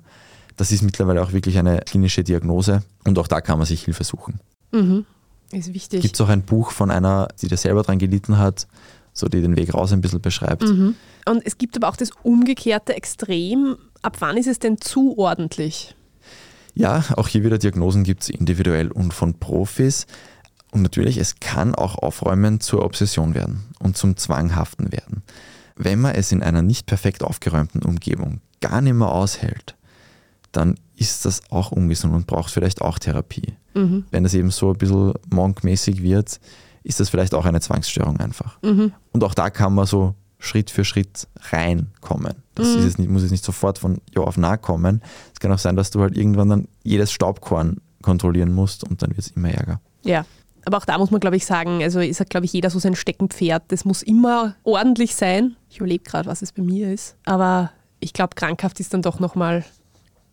[0.57, 4.03] Das ist mittlerweile auch wirklich eine klinische Diagnose und auch da kann man sich Hilfe
[4.03, 4.39] suchen.
[4.71, 5.05] Mhm.
[5.51, 6.01] Ist wichtig.
[6.01, 8.67] Gibt es auch ein Buch von einer, die da selber dran gelitten hat,
[9.13, 10.63] so die den Weg raus ein bisschen beschreibt.
[10.63, 10.95] Mhm.
[11.25, 13.77] Und es gibt aber auch das umgekehrte Extrem.
[14.01, 15.95] Ab wann ist es denn zu ordentlich?
[16.73, 20.07] Ja, auch hier wieder Diagnosen gibt es individuell und von Profis.
[20.71, 25.21] Und natürlich, es kann auch Aufräumen zur Obsession werden und zum Zwanghaften werden.
[25.75, 29.75] Wenn man es in einer nicht perfekt aufgeräumten Umgebung gar nicht mehr aushält,
[30.51, 33.53] dann ist das auch ungesund und braucht vielleicht auch Therapie.
[33.73, 34.05] Mhm.
[34.11, 36.39] Wenn es eben so ein bisschen monkmäßig wird,
[36.83, 38.61] ist das vielleicht auch eine Zwangsstörung einfach.
[38.61, 38.93] Mhm.
[39.11, 42.33] Und auch da kann man so Schritt für Schritt reinkommen.
[42.55, 42.83] Das mhm.
[42.83, 45.01] jetzt nicht, muss jetzt nicht sofort von ja auf nah kommen.
[45.33, 49.11] Es kann auch sein, dass du halt irgendwann dann jedes Staubkorn kontrollieren musst und dann
[49.11, 49.79] wird es immer ärger.
[50.03, 50.25] Ja.
[50.65, 52.95] Aber auch da muss man, glaube ich, sagen, also ist, glaube ich, jeder so sein
[52.95, 53.63] Steckenpferd.
[53.69, 55.55] Das muss immer ordentlich sein.
[55.69, 57.15] Ich überlege gerade, was es bei mir ist.
[57.25, 59.63] Aber ich glaube, krankhaft ist dann doch nochmal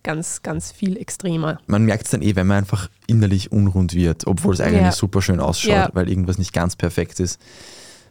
[0.03, 1.59] ganz, ganz viel extremer.
[1.67, 4.93] Man merkt es dann eh, wenn man einfach innerlich unrund wird, obwohl es eigentlich ja.
[4.93, 5.91] super schön ausschaut, ja.
[5.93, 7.41] weil irgendwas nicht ganz perfekt ist.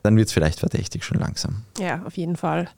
[0.08, 1.64] Dann wird es vielleicht verdächtig schon langsam.
[1.78, 2.70] Ja, auf jeden Fall.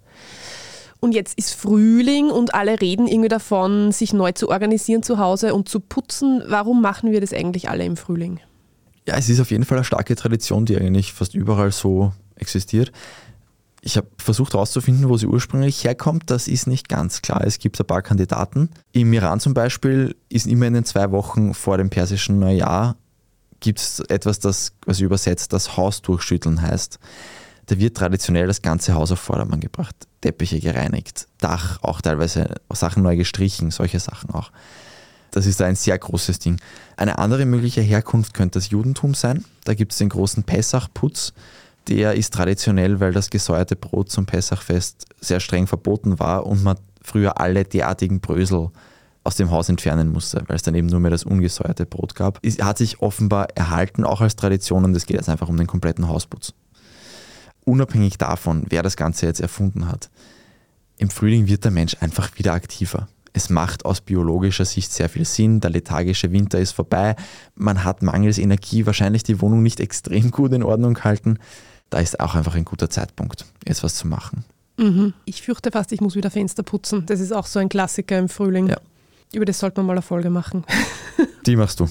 [0.99, 5.53] Und jetzt ist Frühling und alle reden irgendwie davon, sich neu zu organisieren zu Hause
[5.53, 6.41] und zu putzen.
[6.47, 8.39] Warum machen wir das eigentlich alle im Frühling?
[9.07, 12.91] Ja, es ist auf jeden Fall eine starke Tradition, die eigentlich fast überall so existiert.
[13.83, 16.31] Ich habe versucht herauszufinden, wo sie ursprünglich herkommt.
[16.31, 17.43] Das ist nicht ganz klar.
[17.45, 18.71] Es gibt ein paar Kandidaten.
[18.91, 22.95] Im Iran zum Beispiel ist immer in den zwei Wochen vor dem persischen Neujahr
[23.59, 26.99] gibt es etwas, das quasi übersetzt das Haus durchschütteln heißt.
[27.67, 29.95] Da wird traditionell das ganze Haus auf Vordermann gebracht.
[30.21, 34.51] Teppiche gereinigt, Dach auch teilweise Sachen neu gestrichen, solche Sachen auch.
[35.31, 36.59] Das ist ein sehr großes Ding.
[36.97, 39.45] Eine andere mögliche Herkunft könnte das Judentum sein.
[39.63, 41.33] Da gibt es den großen Pessachputz
[41.89, 46.77] der ist traditionell, weil das gesäuerte Brot zum Pessachfest sehr streng verboten war und man
[47.01, 48.69] früher alle derartigen Brösel
[49.29, 52.39] aus dem Haus entfernen musste, weil es dann eben nur mehr das ungesäuerte Brot gab.
[52.41, 55.67] Es hat sich offenbar erhalten, auch als Tradition, und es geht jetzt einfach um den
[55.67, 56.53] kompletten Hausputz.
[57.63, 60.09] Unabhängig davon, wer das Ganze jetzt erfunden hat,
[60.97, 63.07] im Frühling wird der Mensch einfach wieder aktiver.
[63.31, 65.61] Es macht aus biologischer Sicht sehr viel Sinn.
[65.61, 67.15] Der lethargische Winter ist vorbei.
[67.55, 71.37] Man hat mangels Energie wahrscheinlich die Wohnung nicht extrem gut in Ordnung gehalten
[71.89, 74.45] da ist auch einfach ein guter Zeitpunkt, jetzt was zu machen.
[74.77, 75.13] Mhm.
[75.25, 77.05] Ich fürchte fast, ich muss wieder Fenster putzen.
[77.05, 78.67] Das ist auch so ein Klassiker im Frühling.
[78.67, 78.77] Ja.
[79.33, 80.65] Über das sollte man mal eine Folge machen.
[81.45, 81.87] Die machst du.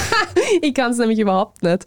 [0.62, 1.86] ich kann es nämlich überhaupt nicht.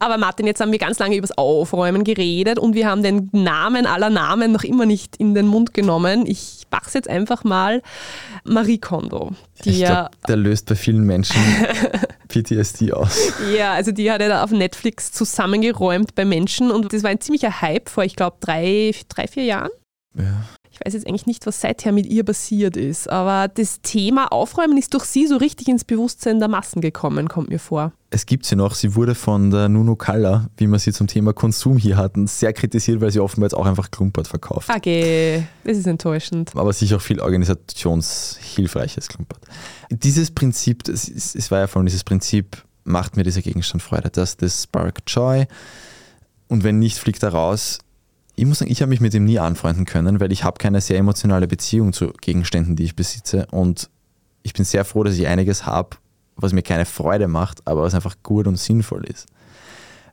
[0.00, 3.28] Aber Martin, jetzt haben wir ganz lange über das Aufräumen geredet und wir haben den
[3.32, 6.26] Namen aller Namen noch immer nicht in den Mund genommen.
[6.26, 7.82] Ich mach's jetzt einfach mal.
[8.44, 9.32] Marie Kondo.
[9.64, 11.40] Die ich glaube, der löst bei vielen Menschen
[12.28, 13.32] PTSD aus.
[13.56, 17.20] Ja, also die hat ja da auf Netflix zusammengeräumt bei Menschen und das war ein
[17.20, 19.70] ziemlicher Hype vor, ich glaube, drei, drei, vier Jahren.
[20.14, 20.44] Ja.
[20.80, 24.78] Ich weiß jetzt eigentlich nicht, was seither mit ihr passiert ist, aber das Thema Aufräumen
[24.78, 27.92] ist durch sie so richtig ins Bewusstsein der Massen gekommen, kommt mir vor.
[28.08, 31.34] Es gibt sie noch, sie wurde von der Nuno Kalla, wie wir sie zum Thema
[31.34, 34.70] Konsum hier hatten, sehr kritisiert, weil sie offenbar jetzt auch einfach Klumpert verkauft.
[34.74, 36.52] Okay, das ist enttäuschend.
[36.56, 39.40] Aber sicher auch viel organisationshilfreiches Klumpert.
[39.90, 44.38] Dieses Prinzip, es war ja vor allem dieses Prinzip, macht mir dieser Gegenstand Freude, das,
[44.38, 45.46] das Spark Joy.
[46.48, 47.80] Und wenn nicht, fliegt er raus
[48.40, 50.80] ich muss sagen, ich habe mich mit ihm nie anfreunden können, weil ich habe keine
[50.80, 53.46] sehr emotionale Beziehung zu Gegenständen, die ich besitze.
[53.50, 53.90] Und
[54.42, 55.98] ich bin sehr froh, dass ich einiges habe,
[56.36, 59.26] was mir keine Freude macht, aber was einfach gut und sinnvoll ist.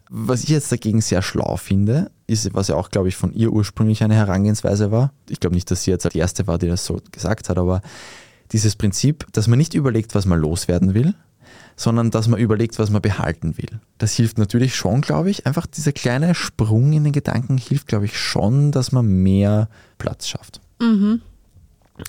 [0.10, 3.54] Was ich jetzt dagegen sehr schlau finde, ist, was ja auch, glaube ich, von ihr
[3.54, 5.14] ursprünglich eine Herangehensweise war.
[5.30, 7.82] Ich glaube nicht, dass sie jetzt die erste war, die das so gesagt hat, aber
[8.52, 11.16] dieses Prinzip, dass man nicht überlegt, was man loswerden will,
[11.78, 13.80] sondern dass man überlegt, was man behalten will.
[14.00, 15.46] Das hilft natürlich schon, glaube ich.
[15.46, 20.28] Einfach dieser kleine Sprung in den Gedanken hilft, glaube ich, schon, dass man mehr Platz
[20.28, 20.60] schafft.
[20.82, 21.22] Mhm.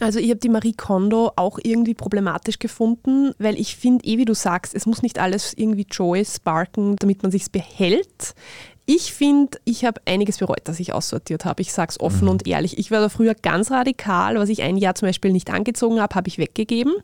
[0.00, 4.24] Also ich habe die Marie Kondo auch irgendwie problematisch gefunden, weil ich finde, eh wie
[4.24, 8.34] du sagst, es muss nicht alles irgendwie Joy sparken, damit man sich behält.
[8.90, 11.60] Ich finde, ich habe einiges bereut, dass ich aussortiert habe.
[11.60, 12.30] Ich sage es offen mhm.
[12.30, 12.78] und ehrlich.
[12.78, 14.36] Ich war da früher ganz radikal.
[14.36, 16.94] Was ich ein Jahr zum Beispiel nicht angezogen habe, habe ich weggegeben.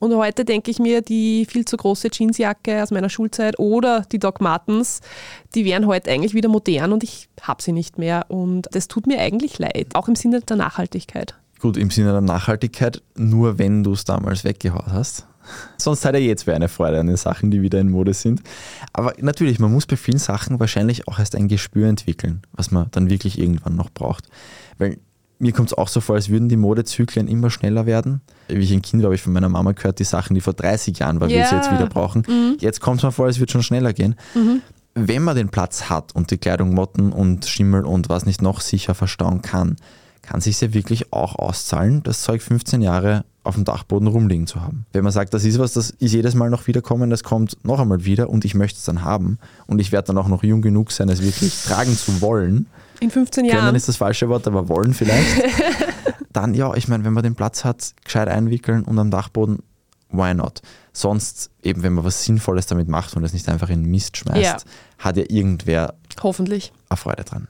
[0.00, 4.18] Und heute denke ich mir, die viel zu große Jeansjacke aus meiner Schulzeit oder die
[4.18, 5.00] Doc Martens,
[5.54, 8.26] die wären heute eigentlich wieder modern und ich habe sie nicht mehr.
[8.26, 11.36] Und das tut mir eigentlich leid, auch im Sinne der Nachhaltigkeit.
[11.60, 15.27] Gut, im Sinne der Nachhaltigkeit, nur wenn du es damals weggehaut hast.
[15.76, 18.42] Sonst hat er jetzt wäre eine Freude an den Sachen, die wieder in Mode sind.
[18.92, 22.88] Aber natürlich, man muss bei vielen Sachen wahrscheinlich auch erst ein Gespür entwickeln, was man
[22.90, 24.28] dann wirklich irgendwann noch braucht.
[24.78, 24.98] Weil
[25.38, 28.20] mir kommt es auch so vor, als würden die Modezyklen immer schneller werden.
[28.48, 30.52] Wie ich ein Kind war, habe ich von meiner Mama gehört, die Sachen, die vor
[30.54, 31.40] 30 Jahren waren, yeah.
[31.40, 32.24] wir sie jetzt wieder brauchen.
[32.26, 32.56] Mhm.
[32.58, 34.16] Jetzt kommt es mir vor, es wird schon schneller gehen.
[34.34, 34.62] Mhm.
[34.94, 38.60] Wenn man den Platz hat und die Kleidung Motten und Schimmel und was nicht noch
[38.60, 39.76] sicher verstauen kann,
[40.22, 44.60] kann sich ja wirklich auch auszahlen, das Zeug 15 Jahre auf dem Dachboden rumliegen zu
[44.60, 44.84] haben.
[44.92, 47.80] Wenn man sagt, das ist was, das ist jedes Mal noch wiederkommen, das kommt noch
[47.80, 50.60] einmal wieder und ich möchte es dann haben und ich werde dann auch noch jung
[50.60, 52.66] genug sein, es wirklich tragen zu wollen.
[53.00, 53.60] In 15 Jahren.
[53.60, 55.42] Können ist das falsche Wort, aber wollen vielleicht.
[56.32, 59.60] dann ja, ich meine, wenn man den Platz hat, gescheit einwickeln und am Dachboden,
[60.10, 60.60] why not?
[60.92, 64.42] Sonst, eben wenn man was Sinnvolles damit macht und es nicht einfach in Mist schmeißt,
[64.42, 64.56] ja.
[64.98, 67.48] hat ja irgendwer hoffentlich eine Freude dran.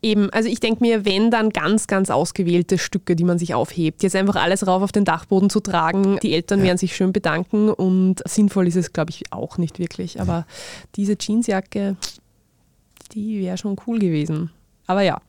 [0.00, 4.04] Eben, also ich denke mir, wenn dann ganz, ganz ausgewählte Stücke, die man sich aufhebt,
[4.04, 6.66] jetzt einfach alles rauf auf den Dachboden zu tragen, die Eltern ja.
[6.66, 10.20] werden sich schön bedanken und sinnvoll ist es, glaube ich, auch nicht wirklich.
[10.20, 10.46] Aber
[10.94, 11.96] diese Jeansjacke,
[13.12, 14.50] die wäre schon cool gewesen.
[14.86, 15.20] Aber ja.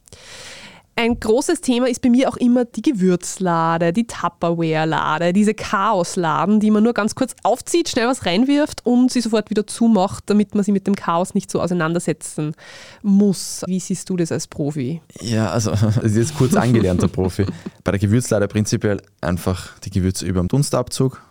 [1.00, 6.72] Ein großes Thema ist bei mir auch immer die Gewürzlade, die Tupperware-Lade, diese Chaosladen, die
[6.72, 10.66] man nur ganz kurz aufzieht, schnell was reinwirft und sie sofort wieder zumacht, damit man
[10.66, 12.54] sie mit dem Chaos nicht so auseinandersetzen
[13.02, 13.64] muss.
[13.66, 15.02] Wie siehst du das als Profi?
[15.22, 17.46] Ja, also das ist jetzt kurz angelernter Profi.
[17.86, 21.22] Bei der Gewürzlade prinzipiell einfach die Gewürze über dem Dunstabzug.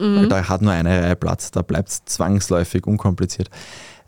[0.00, 0.28] Mhm.
[0.28, 3.48] Da hat nur eine Reihe Platz, da bleibt es zwangsläufig unkompliziert.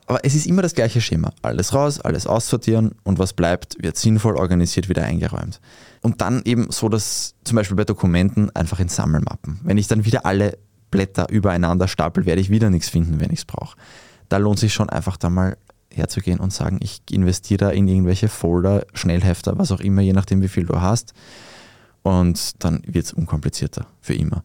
[0.07, 1.33] Aber es ist immer das gleiche Schema.
[1.42, 5.61] Alles raus, alles aussortieren und was bleibt, wird sinnvoll organisiert wieder eingeräumt.
[6.01, 9.61] Und dann eben so, dass zum Beispiel bei Dokumenten einfach in Sammelmappen.
[9.64, 10.59] Wenn ich dann wieder alle
[10.92, 13.77] Blätter übereinander stapel, werde ich wieder nichts finden, wenn ich es brauche.
[14.29, 15.57] Da lohnt sich schon einfach da mal
[15.92, 20.42] herzugehen und sagen, ich investiere da in irgendwelche Folder, Schnellhefter, was auch immer, je nachdem,
[20.42, 21.14] wie viel du hast.
[22.03, 24.45] Und dann wird es unkomplizierter für immer.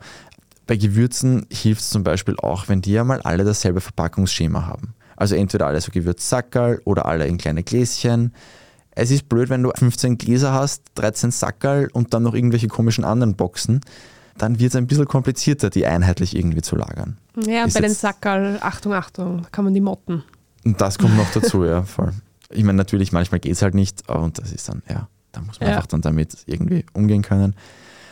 [0.65, 4.95] Bei Gewürzen hilft es zum Beispiel auch, wenn die ja mal alle dasselbe Verpackungsschema haben.
[5.21, 8.34] Also entweder alle so Gewürzsackerl oder alle in kleine Gläschen.
[8.89, 13.03] Es ist blöd, wenn du 15 Gläser hast, 13 Sackerl und dann noch irgendwelche komischen
[13.03, 13.81] anderen Boxen.
[14.39, 17.19] Dann wird es ein bisschen komplizierter, die einheitlich irgendwie zu lagern.
[17.45, 20.23] Ja, und bei den Sackerl, Achtung, Achtung, da kann man die motten.
[20.65, 22.13] Und das kommt noch dazu, ja, voll.
[22.49, 25.60] Ich meine, natürlich, manchmal geht es halt nicht, und das ist dann, ja, da muss
[25.60, 25.75] man ja.
[25.75, 27.53] einfach dann damit irgendwie umgehen können.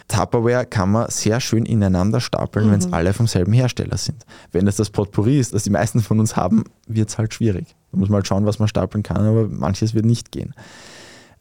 [0.10, 2.72] Tupperware kann man sehr schön ineinander stapeln, mhm.
[2.72, 4.26] wenn es alle vom selben Hersteller sind.
[4.52, 7.76] Wenn es das Potpourri ist, das die meisten von uns haben, wird es halt schwierig.
[7.92, 10.54] Da muss man halt schauen, was man stapeln kann, aber manches wird nicht gehen.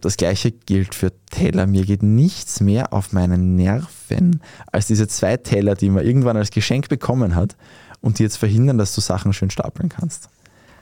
[0.01, 1.67] Das gleiche gilt für Teller.
[1.67, 6.51] Mir geht nichts mehr auf meinen Nerven als diese zwei Teller, die man irgendwann als
[6.51, 7.57] Geschenk bekommen hat
[8.01, 10.29] und die jetzt verhindern, dass du Sachen schön stapeln kannst.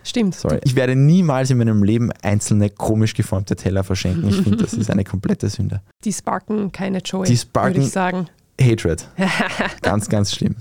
[0.06, 0.36] Stimmt.
[0.36, 0.60] Sorry.
[0.62, 4.28] Ich werde niemals in meinem Leben einzelne komisch geformte Teller verschenken.
[4.28, 5.82] Ich finde, das ist eine komplette Sünde.
[6.04, 8.28] Die sparken keine Joy, Die sparken würde ich sagen.
[8.60, 9.08] Hatred.
[9.82, 10.54] ganz, ganz schlimm.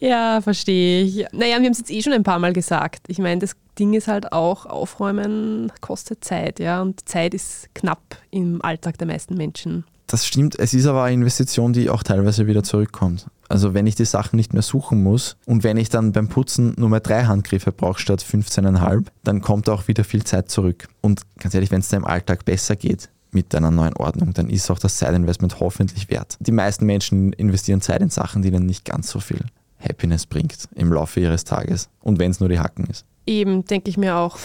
[0.00, 1.24] Ja, verstehe ich.
[1.32, 3.02] Naja, wir haben es jetzt eh schon ein paar Mal gesagt.
[3.06, 6.82] Ich meine, das Ding ist halt auch, aufräumen kostet Zeit, ja.
[6.82, 9.84] Und Zeit ist knapp im Alltag der meisten Menschen.
[10.12, 10.58] Das stimmt.
[10.58, 13.28] Es ist aber eine Investition, die auch teilweise wieder zurückkommt.
[13.48, 16.74] Also wenn ich die Sachen nicht mehr suchen muss und wenn ich dann beim Putzen
[16.76, 20.88] nur mehr drei Handgriffe brauche statt 15,5, dann kommt auch wieder viel Zeit zurück.
[21.00, 24.50] Und ganz ehrlich, wenn es dir im Alltag besser geht, mit deiner neuen Ordnung, dann
[24.50, 26.36] ist auch das Zeitinvestment hoffentlich wert.
[26.40, 29.40] Die meisten Menschen investieren Zeit in Sachen, die ihnen nicht ganz so viel
[29.78, 31.88] Happiness bringt im Laufe ihres Tages.
[32.02, 33.06] Und wenn es nur die Hacken ist.
[33.24, 34.36] Eben, denke ich mir auch.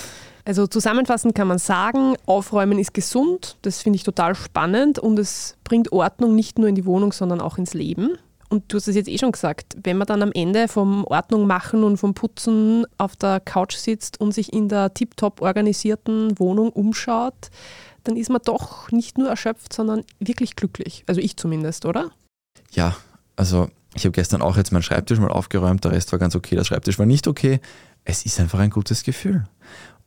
[0.48, 3.58] Also zusammenfassend kann man sagen, Aufräumen ist gesund.
[3.64, 7.42] Das finde ich total spannend und es bringt Ordnung nicht nur in die Wohnung, sondern
[7.42, 8.18] auch ins Leben.
[8.48, 11.48] Und du hast es jetzt eh schon gesagt, wenn man dann am Ende vom Ordnung
[11.48, 16.70] machen und vom Putzen auf der Couch sitzt und sich in der tiptop organisierten Wohnung
[16.70, 17.52] umschaut,
[18.06, 21.04] dann ist man doch nicht nur erschöpft, sondern wirklich glücklich.
[21.08, 22.12] Also ich zumindest, oder?
[22.72, 22.96] Ja,
[23.36, 26.56] also ich habe gestern auch jetzt meinen Schreibtisch mal aufgeräumt, der Rest war ganz okay,
[26.56, 27.60] der Schreibtisch war nicht okay.
[28.06, 29.46] Es ist einfach ein gutes Gefühl.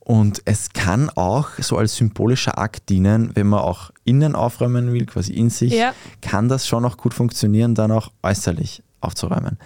[0.03, 5.05] Und es kann auch so als symbolischer Akt dienen, wenn man auch innen aufräumen will,
[5.05, 5.93] quasi in sich, Ja.
[6.21, 9.57] kann das schon auch gut funktionieren, dann auch äußerlich aufzuräumen.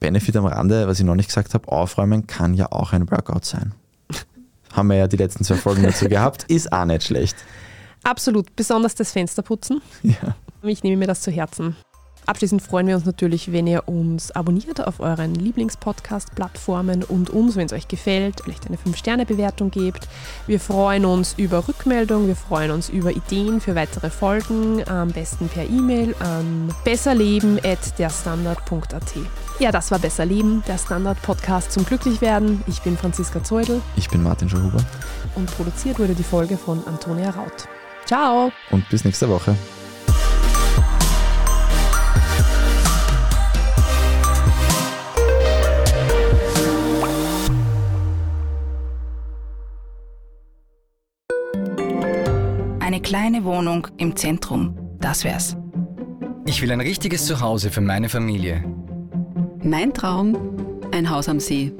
[0.00, 3.44] Benefit am Rande, was ich noch nicht gesagt habe, aufräumen kann ja auch ein Workout
[3.44, 3.72] sein.
[4.72, 7.36] Haben wir ja die letzten zwei Folgen dazu gehabt, ist auch nicht schlecht.
[8.02, 9.80] Absolut, besonders das Fensterputzen.
[10.02, 10.34] Ja.
[10.62, 11.76] Ich nehme mir das zu Herzen.
[12.24, 17.66] Abschließend freuen wir uns natürlich, wenn ihr uns abonniert auf euren Lieblingspodcast-Plattformen und uns, wenn
[17.66, 20.06] es euch gefällt, vielleicht eine 5-Sterne-Bewertung gebt.
[20.46, 25.48] Wir freuen uns über Rückmeldung, wir freuen uns über Ideen für weitere Folgen, am besten
[25.48, 29.14] per E-Mail an besserleben.derstandard.at.
[29.58, 32.62] Ja, das war Besser Leben, der Standard-Podcast zum Glücklichwerden.
[32.68, 34.84] Ich bin Franziska Zeudel Ich bin Martin Schauhuber
[35.34, 37.66] und produziert wurde die Folge von Antonia Raut.
[38.06, 38.52] Ciao!
[38.70, 39.56] und bis nächste Woche.
[52.92, 55.56] Eine kleine Wohnung im Zentrum, das wär's.
[56.44, 58.62] Ich will ein richtiges Zuhause für meine Familie.
[59.62, 60.36] Mein Traum,
[60.92, 61.72] ein Haus am See.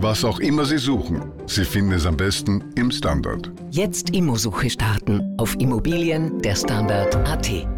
[0.00, 3.52] Was auch immer Sie suchen, Sie finden es am besten im Standard.
[3.70, 7.75] Jetzt Immosuche starten auf Immobilien der Standard.at.